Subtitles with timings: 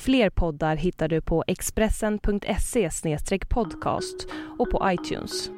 [0.00, 2.90] Fler poddar hittar du på expressen.se
[3.48, 4.26] podcast
[4.58, 5.50] och på iTunes.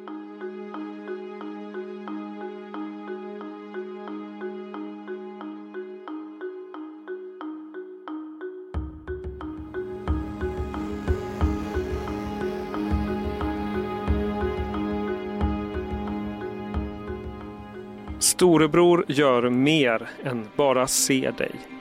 [18.19, 21.74] Storebror gör mer än bara se dig.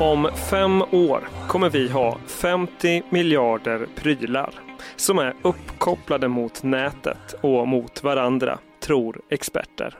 [0.00, 4.54] Om fem år kommer vi ha 50 miljarder prylar
[4.96, 9.98] som är uppkopplade mot nätet och mot varandra, tror experter.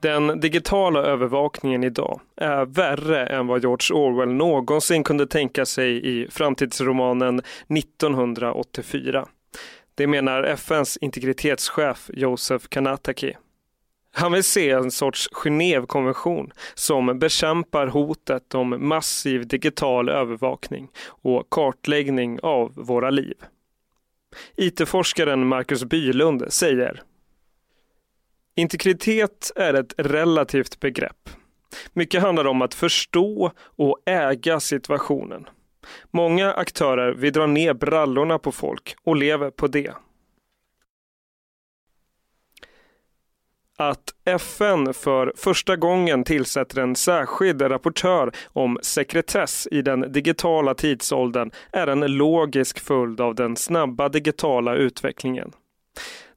[0.00, 6.28] Den digitala övervakningen idag är värre än vad George Orwell någonsin kunde tänka sig i
[6.30, 7.42] framtidsromanen
[7.78, 9.26] 1984.
[9.94, 13.34] Det menar FNs integritetschef Josef Kanataki.
[14.16, 22.40] Han vill se en sorts Genèvekonvention som bekämpar hotet om massiv digital övervakning och kartläggning
[22.42, 23.34] av våra liv.
[24.56, 27.02] IT-forskaren Marcus Bylund säger
[28.56, 31.30] Integritet är ett relativt begrepp.
[31.92, 35.48] Mycket handlar om att förstå och äga situationen.
[36.10, 39.94] Många aktörer vill dra ner brallorna på folk och lever på det.
[43.78, 51.50] Att FN för första gången tillsätter en särskild rapportör om sekretess i den digitala tidsåldern
[51.72, 55.52] är en logisk följd av den snabba digitala utvecklingen.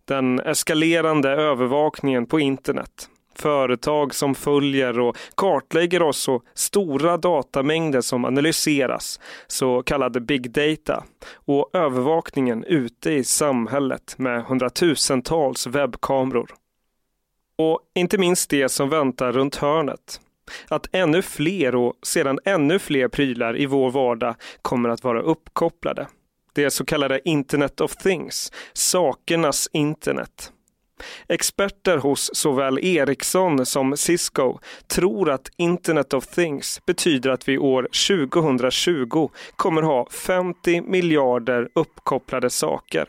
[0.05, 8.25] Den eskalerande övervakningen på internet, företag som följer och kartlägger oss och stora datamängder som
[8.25, 11.03] analyseras, så kallade big data,
[11.45, 16.51] och övervakningen ute i samhället med hundratusentals webbkameror.
[17.57, 20.21] Och inte minst det som väntar runt hörnet.
[20.67, 26.07] Att ännu fler och sedan ännu fler prylar i vår vardag kommer att vara uppkopplade.
[26.53, 30.51] Det så kallade Internet of Things, sakernas internet.
[31.27, 37.87] Experter hos såväl Ericsson som Cisco tror att Internet of Things betyder att vi år
[38.07, 43.05] 2020 kommer ha 50 miljarder uppkopplade saker.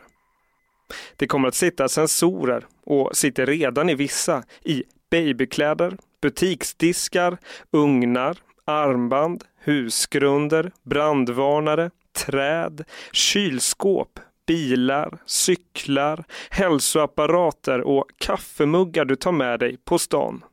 [1.15, 7.37] Det kommer att sitta sensorer och sitter redan i vissa i babykläder, butiksdiskar,
[7.71, 11.91] ugnar, armband, husgrunder, brandvarnare,
[12.25, 20.43] träd, kylskåp, bilar, cyklar, hälsoapparater och kaffemuggar du tar med dig på stan.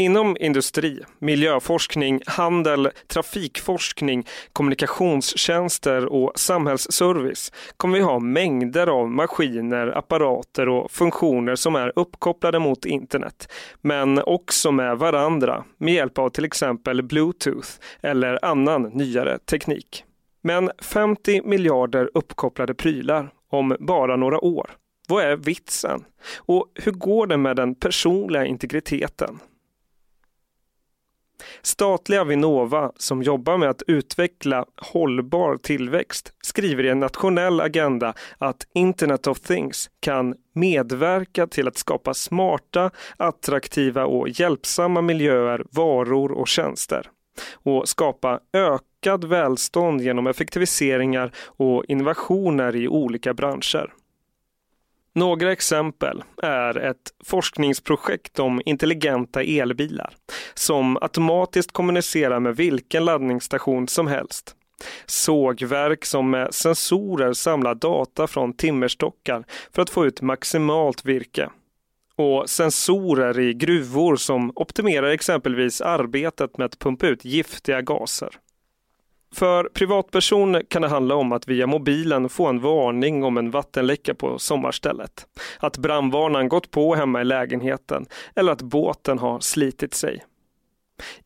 [0.00, 10.68] Inom industri, miljöforskning, handel, trafikforskning, kommunikationstjänster och samhällsservice kommer vi ha mängder av maskiner, apparater
[10.68, 16.44] och funktioner som är uppkopplade mot internet, men också med varandra med hjälp av till
[16.44, 17.68] exempel Bluetooth
[18.02, 20.04] eller annan nyare teknik.
[20.42, 24.70] Men 50 miljarder uppkopplade prylar om bara några år.
[25.08, 26.04] Vad är vitsen?
[26.36, 29.38] Och hur går det med den personliga integriteten?
[31.62, 38.66] Statliga Vinnova, som jobbar med att utveckla hållbar tillväxt, skriver i en nationell agenda att
[38.74, 46.48] Internet of Things kan medverka till att skapa smarta, attraktiva och hjälpsamma miljöer, varor och
[46.48, 47.10] tjänster
[47.52, 53.92] och skapa ökad välstånd genom effektiviseringar och innovationer i olika branscher.
[55.14, 60.14] Några exempel är ett forskningsprojekt om intelligenta elbilar
[60.54, 64.56] som automatiskt kommunicerar med vilken laddningsstation som helst.
[65.06, 71.50] Sågverk som med sensorer samlar data från timmerstockar för att få ut maximalt virke.
[72.16, 78.30] Och sensorer i gruvor som optimerar exempelvis arbetet med att pumpa ut giftiga gaser.
[79.34, 84.14] För privatpersoner kan det handla om att via mobilen få en varning om en vattenläcka
[84.14, 85.26] på sommarstället.
[85.58, 88.06] Att brandvarnaren gått på hemma i lägenheten
[88.36, 90.24] eller att båten har slitit sig.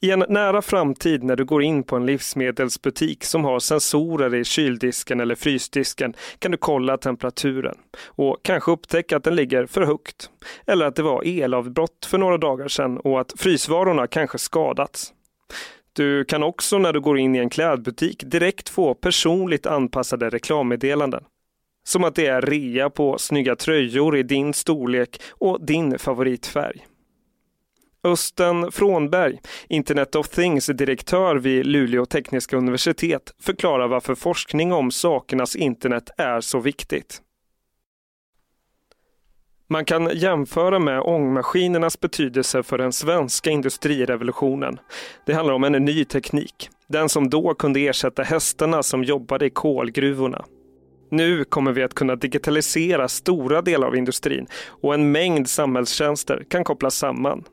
[0.01, 4.45] I en nära framtid när du går in på en livsmedelsbutik som har sensorer i
[4.45, 10.31] kyldisken eller frysdisken kan du kolla temperaturen och kanske upptäcka att den ligger för högt.
[10.67, 15.12] Eller att det var elavbrott för några dagar sedan och att frysvarorna kanske skadats.
[15.96, 21.25] Du kan också när du går in i en klädbutik direkt få personligt anpassade reklammeddelanden.
[21.87, 26.87] Som att det är rea på snygga tröjor i din storlek och din favoritfärg.
[28.05, 36.11] Östen Frånberg, Internet of Things-direktör vid Luleå tekniska universitet, förklarar varför forskning om sakernas internet
[36.17, 37.23] är så viktigt.
[39.75, 44.79] Man kan jämföra med ångmaskinernas betydelse för den svenska industrirevolutionen.
[45.26, 49.50] Det handlar om en ny teknik, den som då kunde ersätta hästarna som jobbade i
[49.50, 50.44] kolgruvorna.
[51.11, 56.65] Nu kommer vi att kunna digitalisera stora delar av industrin och en mängd samhällstjänster kan
[56.65, 57.44] kopplas samman.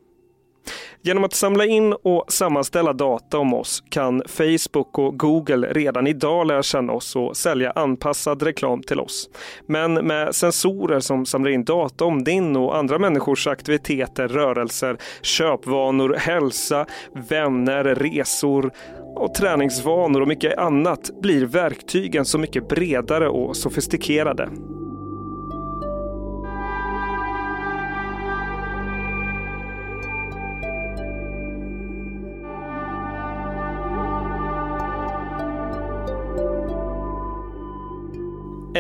[1.04, 6.48] Genom att samla in och sammanställa data om oss kan Facebook och Google redan idag
[6.48, 9.30] lära känna oss och sälja anpassad reklam till oss.
[9.68, 16.16] Men med sensorer som samlar in data om din och andra människors aktiviteter, rörelser, köpvanor,
[16.18, 16.86] hälsa,
[17.30, 18.72] vänner, resor
[19.16, 24.50] och träningsvanor och mycket annat blir verktygen så mycket bredare och sofistikerade.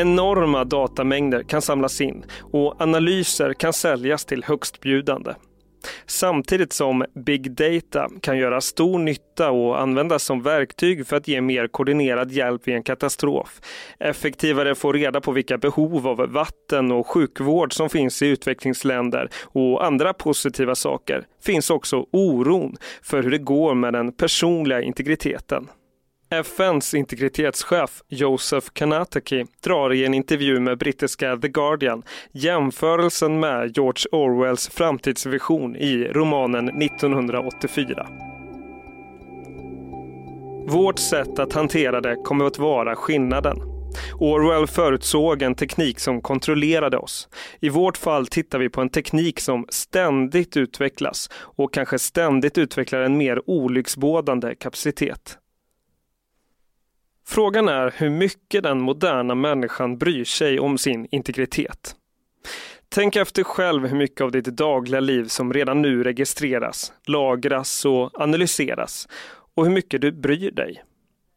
[0.01, 5.33] Enorma datamängder kan samlas in och analyser kan säljas till högstbjudande.
[6.05, 11.41] Samtidigt som big data kan göra stor nytta och användas som verktyg för att ge
[11.41, 13.61] mer koordinerad hjälp vid en katastrof.
[13.99, 19.85] Effektivare få reda på vilka behov av vatten och sjukvård som finns i utvecklingsländer och
[19.85, 25.67] andra positiva saker finns också oron för hur det går med den personliga integriteten.
[26.33, 34.05] FNs integritetschef Joseph Kanataki drar i en intervju med brittiska The Guardian jämförelsen med George
[34.11, 38.07] Orwells framtidsvision i romanen 1984.
[40.67, 43.57] Vårt sätt att hantera det kommer att vara skillnaden.
[44.19, 47.29] Orwell förutsåg en teknik som kontrollerade oss.
[47.59, 53.01] I vårt fall tittar vi på en teknik som ständigt utvecklas och kanske ständigt utvecklar
[53.01, 55.37] en mer olycksbådande kapacitet.
[57.27, 61.95] Frågan är hur mycket den moderna människan bryr sig om sin integritet.
[62.89, 68.21] Tänk efter själv hur mycket av ditt dagliga liv som redan nu registreras, lagras och
[68.21, 69.07] analyseras
[69.55, 70.83] och hur mycket du bryr dig.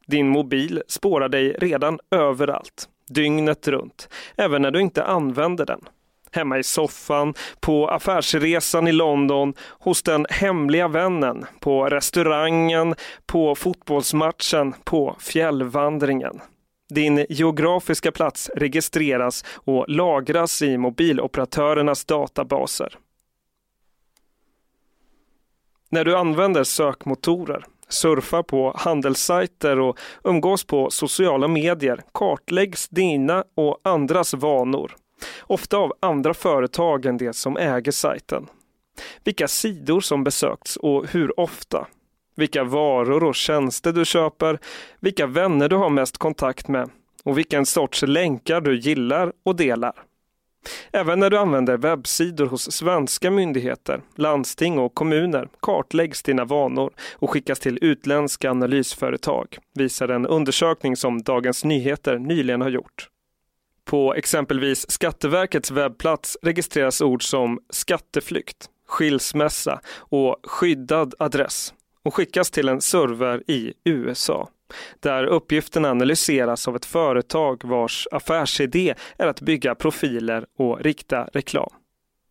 [0.06, 5.80] Din mobil spårar dig redan överallt, dygnet runt, även när du inte använder den
[6.36, 12.94] hemma i soffan, på affärsresan i London, hos den hemliga vännen, på restaurangen,
[13.26, 16.40] på fotbollsmatchen, på fjällvandringen.
[16.88, 22.98] Din geografiska plats registreras och lagras i mobiloperatörernas databaser.
[25.88, 33.80] När du använder sökmotorer, surfar på handelssajter och umgås på sociala medier kartläggs dina och
[33.84, 34.96] andras vanor
[35.40, 38.46] ofta av andra företag än det som äger sajten.
[39.24, 41.86] Vilka sidor som besökts och hur ofta.
[42.36, 44.58] Vilka varor och tjänster du köper,
[45.00, 46.90] vilka vänner du har mest kontakt med
[47.22, 49.92] och vilken sorts länkar du gillar och delar.
[50.92, 57.30] Även när du använder webbsidor hos svenska myndigheter, landsting och kommuner kartläggs dina vanor och
[57.30, 63.08] skickas till utländska analysföretag, visar en undersökning som Dagens Nyheter nyligen har gjort.
[63.84, 72.68] På exempelvis Skatteverkets webbplats registreras ord som skatteflykt, skilsmässa och skyddad adress och skickas till
[72.68, 74.48] en server i USA
[75.00, 81.70] där uppgifterna analyseras av ett företag vars affärsidé är att bygga profiler och rikta reklam.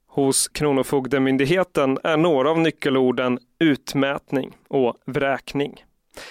[0.08, 5.86] Hos Kronofogdemyndigheten är några av nyckelorden utmätning och vräkning.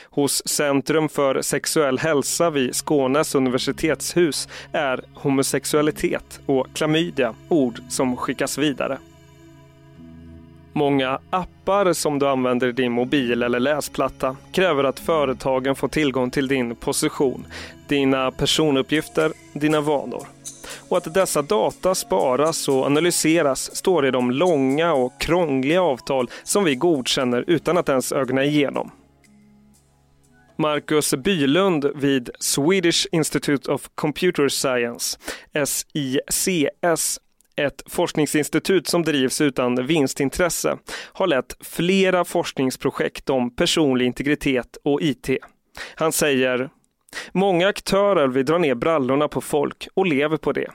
[0.05, 8.59] Hos Centrum för sexuell hälsa vid Skånes universitetshus är homosexualitet och klamydia ord som skickas
[8.59, 8.99] vidare.
[10.73, 16.31] Många appar som du använder i din mobil eller läsplatta kräver att företagen får tillgång
[16.31, 17.47] till din position,
[17.89, 20.27] dina personuppgifter, dina vanor.
[20.89, 26.65] Och att dessa data sparas och analyseras står i de långa och krångliga avtal som
[26.65, 28.91] vi godkänner utan att ens ögna igenom.
[30.63, 35.19] Marcus Bylund vid Swedish Institute of Computer Science,
[36.31, 37.19] SICS,
[37.57, 40.79] ett forskningsinstitut som drivs utan vinstintresse,
[41.13, 45.31] har lett flera forskningsprojekt om personlig integritet och IT.
[45.95, 46.71] Han säger
[47.33, 50.71] Många aktörer vill dra ner brallorna på folk och lever på det.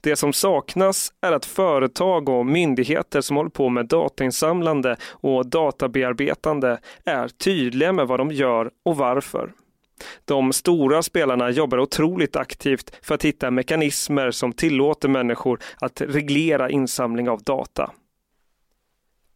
[0.00, 6.78] Det som saknas är att företag och myndigheter som håller på med datainsamlande och databearbetande
[7.04, 9.52] är tydliga med vad de gör och varför.
[10.24, 16.70] De stora spelarna jobbar otroligt aktivt för att hitta mekanismer som tillåter människor att reglera
[16.70, 17.90] insamling av data.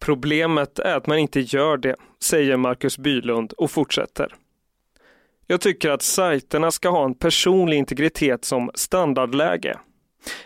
[0.01, 4.35] Problemet är att man inte gör det, säger Marcus Bylund och fortsätter.
[5.47, 9.79] Jag tycker att sajterna ska ha en personlig integritet som standardläge.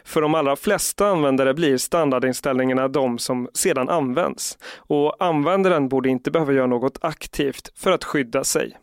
[0.04, 6.30] För de allra flesta användare blir standardinställningarna de som sedan används och användaren borde inte
[6.30, 8.78] behöva göra något aktivt för att skydda sig.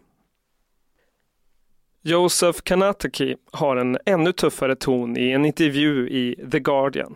[2.04, 7.16] Joseph Kanataki har en ännu tuffare ton i en intervju i The Guardian.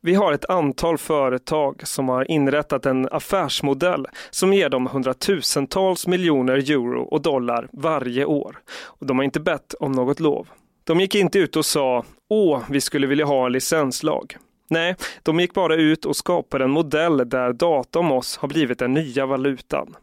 [0.00, 6.70] Vi har ett antal företag som har inrättat en affärsmodell som ger dem hundratusentals miljoner
[6.70, 8.58] euro och dollar varje år.
[8.84, 10.48] Och de har inte bett om något lov.
[10.88, 14.36] De gick inte ut och sa åh, vi skulle vilja ha en licenslag.
[14.70, 18.78] Nej, de gick bara ut och skapade en modell där data om oss har blivit
[18.78, 19.96] den nya valutan.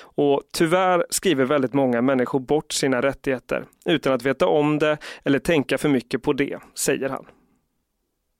[0.00, 5.38] Och tyvärr skriver väldigt många människor bort sina rättigheter utan att veta om det eller
[5.38, 7.26] tänka för mycket på det, säger han.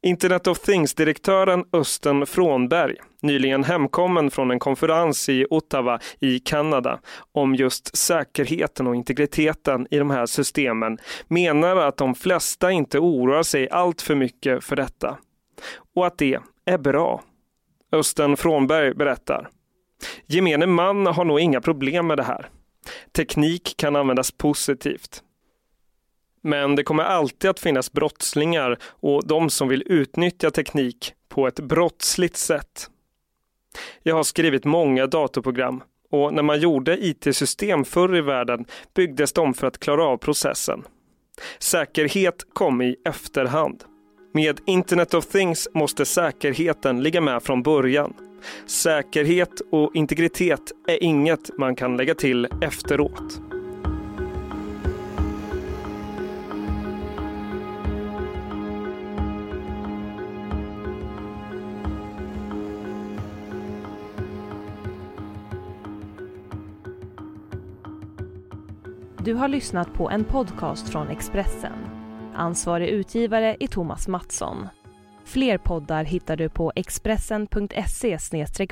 [0.02, 7.00] Internet of Things-direktören Östen Frånberg, nyligen hemkommen från en konferens i Ottawa i Kanada
[7.32, 13.42] om just säkerheten och integriteten i de här systemen, menar att de flesta inte oroar
[13.42, 15.18] sig allt för mycket för detta.
[15.94, 17.22] Och att det är bra.
[17.92, 19.48] Östen Frånberg berättar.
[20.26, 22.48] Gemene man har nog inga problem med det här.
[23.12, 25.22] Teknik kan användas positivt.
[26.42, 31.60] Men det kommer alltid att finnas brottslingar och de som vill utnyttja teknik på ett
[31.60, 32.90] brottsligt sätt.
[34.02, 39.54] Jag har skrivit många datorprogram och när man gjorde IT-system förr i världen byggdes de
[39.54, 40.82] för att klara av processen.
[41.58, 43.84] Säkerhet kom i efterhand.
[44.34, 48.14] Med Internet of Things måste säkerheten ligga med från början.
[48.66, 53.49] Säkerhet och integritet är inget man kan lägga till efteråt.
[69.24, 71.72] Du har lyssnat på en podcast från Expressen.
[72.34, 74.68] Ansvarig utgivare är Thomas Mattsson.
[75.24, 78.18] Fler poddar hittar du på expressen.se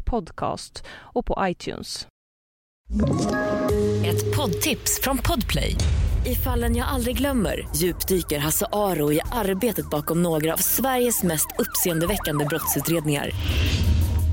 [0.04, 2.06] podcast och på iTunes.
[4.04, 5.74] Ett poddtips från Podplay.
[6.26, 11.48] I fallen jag aldrig glömmer djupdyker Hasse Aro i arbetet bakom några av Sveriges mest
[11.58, 13.30] uppseendeväckande brottsutredningar